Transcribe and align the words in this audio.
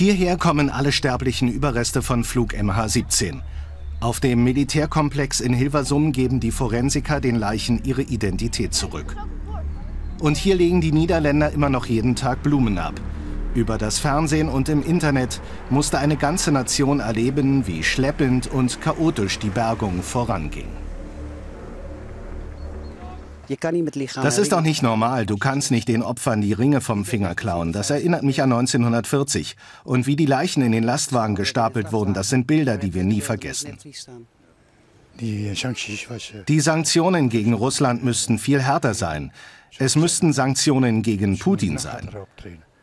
Hierher 0.00 0.38
kommen 0.38 0.70
alle 0.70 0.92
sterblichen 0.92 1.52
Überreste 1.52 2.00
von 2.00 2.24
Flug 2.24 2.54
MH17. 2.54 3.42
Auf 4.00 4.18
dem 4.18 4.42
Militärkomplex 4.44 5.40
in 5.40 5.52
Hilversum 5.52 6.12
geben 6.12 6.40
die 6.40 6.52
Forensiker 6.52 7.20
den 7.20 7.36
Leichen 7.36 7.84
ihre 7.84 8.00
Identität 8.00 8.72
zurück. 8.72 9.14
Und 10.18 10.38
hier 10.38 10.54
legen 10.54 10.80
die 10.80 10.92
Niederländer 10.92 11.52
immer 11.52 11.68
noch 11.68 11.84
jeden 11.84 12.16
Tag 12.16 12.42
Blumen 12.42 12.78
ab. 12.78 12.94
Über 13.54 13.76
das 13.76 13.98
Fernsehen 13.98 14.48
und 14.48 14.70
im 14.70 14.82
Internet 14.82 15.38
musste 15.68 15.98
eine 15.98 16.16
ganze 16.16 16.50
Nation 16.50 17.00
erleben, 17.00 17.66
wie 17.66 17.82
schleppend 17.82 18.46
und 18.46 18.80
chaotisch 18.80 19.38
die 19.38 19.50
Bergung 19.50 20.02
voranging. 20.02 20.68
Das 24.22 24.38
ist 24.38 24.52
doch 24.52 24.60
nicht 24.60 24.82
normal. 24.82 25.26
Du 25.26 25.36
kannst 25.36 25.70
nicht 25.70 25.88
den 25.88 26.02
Opfern 26.02 26.40
die 26.40 26.52
Ringe 26.52 26.80
vom 26.80 27.04
Finger 27.04 27.34
klauen. 27.34 27.72
Das 27.72 27.90
erinnert 27.90 28.22
mich 28.22 28.42
an 28.42 28.52
1940. 28.52 29.56
Und 29.84 30.06
wie 30.06 30.16
die 30.16 30.26
Leichen 30.26 30.62
in 30.62 30.72
den 30.72 30.84
Lastwagen 30.84 31.34
gestapelt 31.34 31.92
wurden, 31.92 32.14
das 32.14 32.28
sind 32.28 32.46
Bilder, 32.46 32.78
die 32.78 32.94
wir 32.94 33.04
nie 33.04 33.20
vergessen. 33.20 33.76
Die 35.20 36.60
Sanktionen 36.60 37.28
gegen 37.28 37.52
Russland 37.52 38.04
müssten 38.04 38.38
viel 38.38 38.62
härter 38.62 38.94
sein. 38.94 39.32
Es 39.78 39.96
müssten 39.96 40.32
Sanktionen 40.32 41.02
gegen 41.02 41.38
Putin 41.38 41.78
sein. 41.78 42.08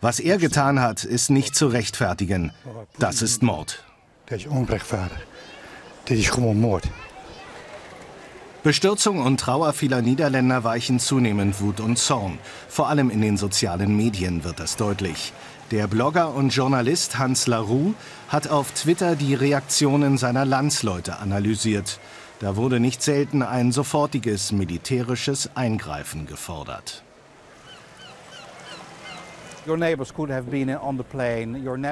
Was 0.02 0.20
er 0.20 0.38
getan 0.38 0.80
hat, 0.80 1.04
ist 1.04 1.30
nicht 1.30 1.56
zu 1.56 1.68
rechtfertigen. 1.68 2.52
Das 3.00 3.22
ist 3.22 3.42
Mord. 3.42 3.84
Das 4.28 4.42
ist 4.42 4.48
unrechtfertig. 4.48 5.18
Das 6.06 6.18
ist 6.18 6.38
Mord. 6.38 6.84
Bestürzung 8.68 9.22
und 9.22 9.40
Trauer 9.40 9.72
vieler 9.72 10.02
Niederländer 10.02 10.66
weichen 10.66 11.00
zunehmend 11.00 11.62
Wut 11.62 11.80
und 11.80 11.98
Zorn. 11.98 12.38
Vor 12.68 12.90
allem 12.90 13.10
in 13.10 13.22
den 13.22 13.38
sozialen 13.38 13.96
Medien 13.96 14.44
wird 14.44 14.60
das 14.60 14.76
deutlich. 14.76 15.32
Der 15.72 15.88
Blogger 15.88 16.34
und 16.34 16.50
Journalist 16.50 17.18
Hans 17.18 17.48
Laroux 17.48 17.94
hat 18.28 18.50
auf 18.50 18.74
Twitter 18.74 19.16
die 19.16 19.36
Reaktionen 19.36 20.18
seiner 20.18 20.44
Landsleute 20.44 21.20
analysiert. 21.20 22.02
Da 22.42 22.58
wurde 22.58 22.82
nicht 22.82 23.02
selten 23.02 23.42
ein 23.42 23.72
sofortiges 23.72 24.52
militärisches 24.52 25.50
Eingreifen 25.56 26.26
gefordert. 26.26 27.06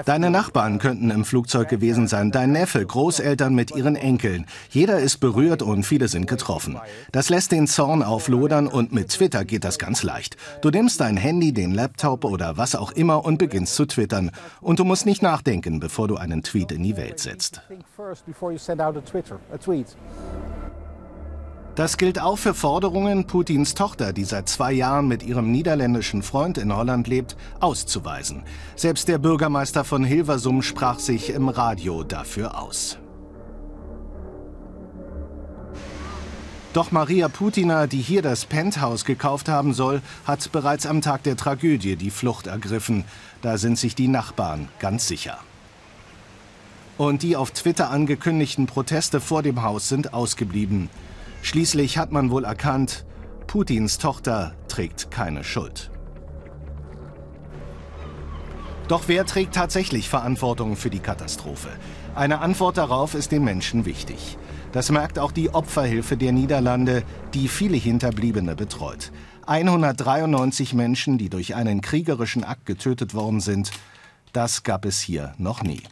Deine 0.05 0.29
Nachbarn 0.29 0.79
könnten 0.79 1.11
im 1.11 1.25
Flugzeug 1.25 1.69
gewesen 1.69 2.07
sein, 2.07 2.31
dein 2.31 2.51
Neffe, 2.51 2.85
Großeltern 2.85 3.53
mit 3.53 3.75
ihren 3.75 3.95
Enkeln. 3.95 4.45
Jeder 4.69 4.99
ist 4.99 5.17
berührt 5.17 5.61
und 5.61 5.83
viele 5.83 6.07
sind 6.07 6.27
getroffen. 6.27 6.79
Das 7.11 7.29
lässt 7.29 7.51
den 7.51 7.67
Zorn 7.67 8.01
auflodern 8.01 8.67
und 8.67 8.93
mit 8.93 9.09
Twitter 9.09 9.45
geht 9.45 9.63
das 9.63 9.77
ganz 9.77 10.03
leicht. 10.03 10.37
Du 10.61 10.69
nimmst 10.69 11.01
dein 11.01 11.17
Handy, 11.17 11.53
den 11.53 11.73
Laptop 11.73 12.23
oder 12.23 12.57
was 12.57 12.75
auch 12.75 12.91
immer 12.91 13.25
und 13.25 13.37
beginnst 13.37 13.75
zu 13.75 13.85
twittern. 13.85 14.31
Und 14.61 14.79
du 14.79 14.85
musst 14.85 15.05
nicht 15.05 15.21
nachdenken, 15.21 15.79
bevor 15.79 16.07
du 16.07 16.15
einen 16.15 16.43
Tweet 16.43 16.71
in 16.71 16.83
die 16.83 16.97
Welt 16.97 17.19
setzt. 17.19 17.61
Das 21.75 21.97
gilt 21.97 22.21
auch 22.21 22.37
für 22.37 22.53
Forderungen, 22.53 23.27
Putins 23.27 23.73
Tochter, 23.73 24.13
die 24.13 24.23
seit 24.23 24.47
zwei 24.47 24.71
Jahren 24.71 25.09
mit 25.09 25.23
ihrem 25.23 25.51
niederländischen 25.51 26.23
Freund 26.23 26.57
in 26.57 26.73
Holland 26.73 27.07
lebt, 27.07 27.35
auszuweisen. 27.59 28.43
Selbst 28.77 29.09
der 29.09 29.17
Bürgermeister 29.17 29.83
von 29.83 30.05
Hilversum 30.05 30.61
sprach 30.61 30.99
sich 30.99 31.31
im 31.31 31.49
Radio 31.49 32.03
dafür 32.03 32.61
aus. 32.61 32.97
Doch 36.71 36.91
Maria 36.91 37.27
Putina, 37.27 37.87
die 37.87 38.01
hier 38.01 38.21
das 38.21 38.45
Penthouse 38.45 39.03
gekauft 39.03 39.49
haben 39.49 39.73
soll, 39.73 40.01
hat 40.25 40.51
bereits 40.53 40.85
am 40.85 41.01
Tag 41.01 41.23
der 41.23 41.35
Tragödie 41.35 41.97
die 41.97 42.09
Flucht 42.09 42.47
ergriffen. 42.47 43.03
Da 43.41 43.57
sind 43.57 43.77
sich 43.77 43.95
die 43.95 44.07
Nachbarn 44.07 44.69
ganz 44.79 45.07
sicher. 45.07 45.37
Und 46.97 47.21
die 47.23 47.35
auf 47.35 47.51
Twitter 47.51 47.89
angekündigten 47.89 48.65
Proteste 48.65 49.19
vor 49.19 49.43
dem 49.43 49.61
Haus 49.61 49.89
sind 49.89 50.14
ausgeblieben. 50.14 50.89
Schließlich 51.45 52.00
hat 52.00 52.11
man 52.11 52.32
wohl 52.32 52.44
erkannt, 52.44 53.06
Putins 53.45 54.00
Tochter 54.00 54.56
trägt 54.67 55.11
keine 55.11 55.44
Schuld. 55.44 55.92
Doch 58.88 59.04
wer 59.06 59.28
trägt 59.28 59.54
tatsächlich 59.54 60.10
Verantwortung 60.10 60.76
für 60.76 60.89
die 60.89 61.02
Katastrophe? 61.02 61.70
Eine 62.16 62.39
Antwort 62.39 62.78
darauf 62.78 63.14
ist 63.14 63.32
den 63.32 63.44
Menschen 63.44 63.86
wichtig. 63.86 64.39
Das 64.72 64.89
merkt 64.89 65.20
auch 65.20 65.32
die 65.32 65.54
Opferhilfe 65.54 66.17
der 66.17 66.32
Niederlande, 66.32 67.04
die 67.36 67.48
viele 67.48 67.77
Hinterbliebene 67.77 68.56
betreut. 68.56 69.12
193 69.45 70.73
Menschen, 70.73 71.20
die 71.20 71.30
durch 71.30 71.54
einen 71.54 71.82
kriegerischen 71.82 72.44
Akt 72.44 72.66
getötet 72.66 73.14
worden 73.14 73.39
sind, 73.39 73.70
das 74.33 74.64
gab 74.64 74.83
es 74.83 75.00
hier 75.00 75.36
noch 75.38 75.62
nie. 75.62 75.83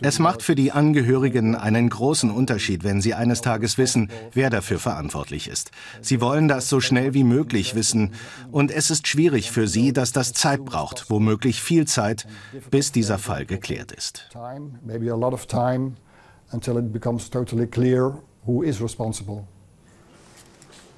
Es 0.00 0.18
macht 0.18 0.42
für 0.42 0.54
die 0.54 0.72
Angehörigen 0.72 1.54
einen 1.54 1.88
großen 1.90 2.30
Unterschied, 2.30 2.82
wenn 2.82 3.02
sie 3.02 3.12
eines 3.12 3.42
Tages 3.42 3.76
wissen, 3.76 4.10
wer 4.32 4.48
dafür 4.48 4.78
verantwortlich 4.78 5.48
ist. 5.48 5.70
Sie 6.00 6.20
wollen 6.22 6.48
das 6.48 6.68
so 6.70 6.80
schnell 6.80 7.12
wie 7.12 7.24
möglich 7.24 7.74
wissen. 7.74 8.12
Und 8.50 8.70
es 8.70 8.90
ist 8.90 9.06
schwierig 9.06 9.50
für 9.50 9.68
sie, 9.68 9.92
dass 9.92 10.12
das 10.12 10.32
Zeit 10.32 10.64
braucht, 10.64 11.10
womöglich 11.10 11.60
viel 11.60 11.86
Zeit, 11.86 12.26
bis 12.70 12.90
dieser 12.90 13.18
Fall 13.18 13.44
geklärt 13.44 13.92
ist. 13.92 14.30
Until 16.54 16.76
it 16.76 16.92
becomes 16.92 17.30
totally 17.30 17.66
clear 17.66 18.22
who 18.44 18.62
is 18.62 18.78
responsible. 18.82 19.46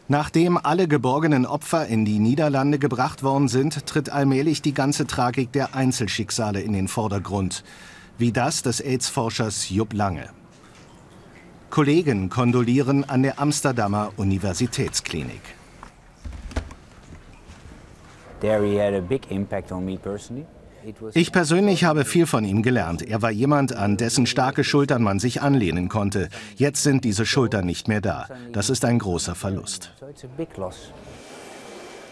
Nachdem 0.06 0.58
alle 0.58 0.86
geborgenen 0.86 1.46
Opfer 1.46 1.86
in 1.86 2.04
die 2.04 2.18
Niederlande 2.18 2.78
gebracht 2.78 3.22
worden 3.22 3.48
sind, 3.48 3.86
tritt 3.86 4.10
allmählich 4.10 4.60
die 4.60 4.74
ganze 4.74 5.06
Tragik 5.06 5.50
der 5.52 5.74
Einzelschicksale 5.74 6.60
in 6.60 6.74
den 6.74 6.88
Vordergrund, 6.88 7.64
wie 8.18 8.30
das 8.30 8.62
des 8.62 8.80
AIDS-Forschers 8.80 9.70
Jupp 9.70 9.94
Lange. 9.94 10.28
Kollegen 11.70 12.28
kondolieren 12.28 13.08
an 13.08 13.22
der 13.22 13.40
Amsterdamer 13.40 14.12
Universitätsklinik. 14.16 15.40
He 18.42 18.78
had 18.78 18.92
a 18.92 19.00
big 19.00 19.30
impact 19.30 19.72
on 19.72 19.86
me 19.86 19.96
personally. 19.96 20.46
Ich 21.14 21.32
persönlich 21.32 21.84
habe 21.84 22.04
viel 22.04 22.26
von 22.26 22.44
ihm 22.44 22.62
gelernt. 22.62 23.02
Er 23.02 23.22
war 23.22 23.30
jemand, 23.30 23.74
an 23.74 23.96
dessen 23.96 24.26
starke 24.26 24.64
Schultern 24.64 25.02
man 25.02 25.18
sich 25.18 25.42
anlehnen 25.42 25.88
konnte. 25.88 26.28
Jetzt 26.56 26.82
sind 26.82 27.04
diese 27.04 27.26
Schultern 27.26 27.66
nicht 27.66 27.88
mehr 27.88 28.00
da. 28.00 28.28
Das 28.52 28.70
ist 28.70 28.84
ein 28.84 28.98
großer 28.98 29.34
Verlust. 29.34 29.92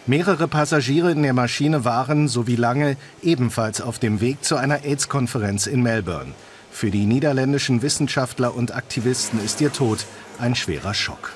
Mehrere 0.05 0.47
Passagiere 0.47 1.11
in 1.11 1.23
der 1.23 1.33
Maschine 1.33 1.85
waren, 1.85 2.27
so 2.27 2.45
wie 2.45 2.57
lange, 2.57 2.97
ebenfalls 3.21 3.79
auf 3.79 3.99
dem 3.99 4.19
Weg 4.19 4.43
zu 4.43 4.57
einer 4.57 4.83
AIDS-Konferenz 4.83 5.65
in 5.65 5.81
Melbourne. 5.81 6.33
Für 6.71 6.91
die 6.91 7.05
niederländischen 7.05 7.81
Wissenschaftler 7.81 8.53
und 8.53 8.75
Aktivisten 8.75 9.43
ist 9.43 9.61
ihr 9.61 9.71
Tod 9.71 10.05
ein 10.39 10.55
schwerer 10.55 10.93
Schock. 10.93 11.31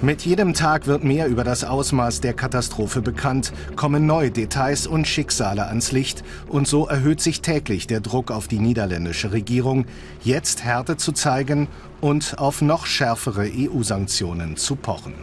Mit 0.00 0.22
jedem 0.22 0.54
Tag 0.54 0.86
wird 0.86 1.02
mehr 1.02 1.26
über 1.26 1.42
das 1.42 1.64
Ausmaß 1.64 2.20
der 2.20 2.32
Katastrophe 2.32 3.02
bekannt, 3.02 3.52
kommen 3.74 4.06
neue 4.06 4.30
Details 4.30 4.86
und 4.86 5.08
Schicksale 5.08 5.66
ans 5.66 5.90
Licht 5.90 6.22
und 6.46 6.68
so 6.68 6.86
erhöht 6.86 7.20
sich 7.20 7.42
täglich 7.42 7.88
der 7.88 7.98
Druck 7.98 8.30
auf 8.30 8.46
die 8.46 8.60
niederländische 8.60 9.32
Regierung, 9.32 9.86
jetzt 10.22 10.62
Härte 10.62 10.98
zu 10.98 11.10
zeigen 11.10 11.66
und 12.00 12.38
auf 12.38 12.62
noch 12.62 12.86
schärfere 12.86 13.50
EU-Sanktionen 13.52 14.56
zu 14.56 14.76
pochen. 14.76 15.14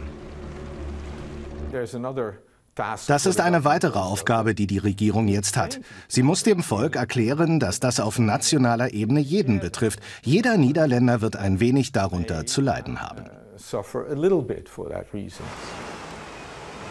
Das 3.06 3.24
ist 3.24 3.40
eine 3.40 3.64
weitere 3.64 3.98
Aufgabe, 3.98 4.54
die 4.54 4.66
die 4.66 4.76
Regierung 4.76 5.26
jetzt 5.26 5.56
hat. 5.56 5.80
Sie 6.06 6.22
muss 6.22 6.42
dem 6.42 6.62
Volk 6.62 6.96
erklären, 6.96 7.60
dass 7.60 7.80
das 7.80 7.98
auf 7.98 8.18
nationaler 8.18 8.92
Ebene 8.92 9.20
jeden 9.20 9.58
betrifft. 9.58 10.00
Jeder 10.22 10.58
Niederländer 10.58 11.22
wird 11.22 11.36
ein 11.36 11.60
wenig 11.60 11.92
darunter 11.92 12.44
zu 12.44 12.60
leiden 12.60 13.00
haben 13.00 13.24
suffer 13.58 14.06
a 14.10 14.14
little 14.14 14.42
bit 14.42 14.68
for 14.68 14.88
that 14.88 15.06
reason. 15.12 15.44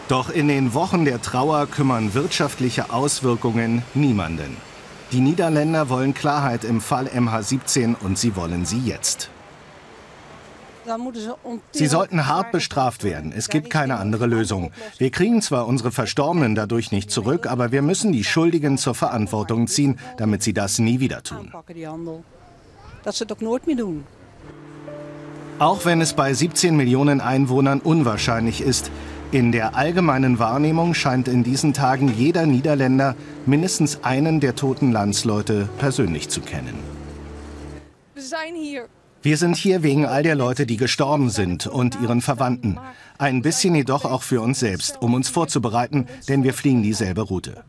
Doch 0.07 0.29
in 0.29 0.47
den 0.47 0.73
Wochen 0.73 1.03
der 1.03 1.21
Trauer 1.21 1.65
kümmern 1.65 2.13
wirtschaftliche 2.13 2.91
Auswirkungen 2.91 3.81
niemanden. 3.95 4.57
Die 5.11 5.19
Niederländer 5.19 5.89
wollen 5.89 6.13
Klarheit 6.13 6.63
im 6.63 6.79
Fall 6.81 7.07
MH17 7.07 7.95
und 8.01 8.17
sie 8.17 8.35
wollen 8.35 8.65
sie 8.65 8.79
jetzt. 8.79 9.29
Sie 11.71 11.87
sollten 11.87 12.27
hart 12.27 12.51
bestraft 12.51 13.03
werden. 13.03 13.33
Es 13.35 13.49
gibt 13.49 13.71
keine 13.71 13.97
andere 13.97 14.27
Lösung. 14.27 14.71
Wir 14.99 15.09
kriegen 15.09 15.41
zwar 15.41 15.67
unsere 15.67 15.91
Verstorbenen 15.91 16.53
dadurch 16.53 16.91
nicht 16.91 17.09
zurück, 17.09 17.47
aber 17.47 17.71
wir 17.71 17.81
müssen 17.81 18.11
die 18.11 18.23
Schuldigen 18.23 18.77
zur 18.77 18.93
Verantwortung 18.93 19.67
ziehen, 19.67 19.99
damit 20.17 20.43
sie 20.43 20.53
das 20.53 20.77
nie 20.77 20.99
wieder 20.99 21.23
tun. 21.23 21.51
Das 23.03 23.17
sie 23.17 23.25
doch 23.25 23.41
nooit 23.41 23.65
mehr 23.65 23.77
tun. 23.77 24.03
Auch 25.57 25.85
wenn 25.85 26.01
es 26.01 26.13
bei 26.13 26.33
17 26.33 26.75
Millionen 26.75 27.21
Einwohnern 27.21 27.79
unwahrscheinlich 27.79 28.59
ist, 28.59 28.91
in 29.31 29.53
der 29.53 29.75
allgemeinen 29.75 30.37
Wahrnehmung 30.37 30.93
scheint 30.93 31.29
in 31.29 31.43
diesen 31.43 31.73
Tagen 31.73 32.13
jeder 32.13 32.45
Niederländer 32.45 33.15
mindestens 33.45 34.03
einen 34.03 34.41
der 34.41 34.55
toten 34.55 34.91
Landsleute 34.91 35.69
persönlich 35.77 36.27
zu 36.27 36.41
kennen. 36.41 36.75
Wir 39.21 39.37
sind 39.37 39.55
hier 39.55 39.81
wegen 39.81 40.05
all 40.05 40.23
der 40.23 40.35
Leute, 40.35 40.65
die 40.65 40.77
gestorben 40.77 41.29
sind 41.29 41.67
und 41.67 41.99
ihren 42.01 42.21
Verwandten. 42.21 42.77
Ein 43.17 43.41
bisschen 43.41 43.75
jedoch 43.75 44.03
auch 44.03 44.23
für 44.23 44.41
uns 44.41 44.59
selbst, 44.59 45.01
um 45.01 45.13
uns 45.13 45.29
vorzubereiten, 45.29 46.05
denn 46.27 46.43
wir 46.43 46.53
fliegen 46.53 46.83
dieselbe 46.83 47.21
Route. 47.21 47.63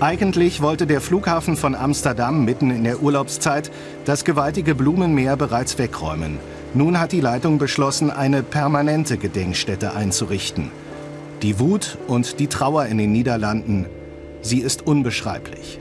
Eigentlich 0.00 0.60
wollte 0.60 0.86
der 0.86 1.00
Flughafen 1.00 1.56
von 1.56 1.74
Amsterdam 1.74 2.44
mitten 2.44 2.70
in 2.70 2.82
der 2.84 3.00
Urlaubszeit 3.02 3.70
das 4.04 4.24
gewaltige 4.24 4.74
Blumenmeer 4.74 5.36
bereits 5.36 5.78
wegräumen. 5.78 6.38
Nun 6.74 6.98
hat 6.98 7.12
die 7.12 7.20
Leitung 7.20 7.58
beschlossen, 7.58 8.10
eine 8.10 8.42
permanente 8.42 9.16
Gedenkstätte 9.16 9.94
einzurichten. 9.94 10.72
Die 11.42 11.60
Wut 11.60 11.96
und 12.08 12.40
die 12.40 12.48
Trauer 12.48 12.86
in 12.86 12.98
den 12.98 13.12
Niederlanden, 13.12 13.86
sie 14.42 14.58
ist 14.58 14.84
unbeschreiblich. 14.84 15.78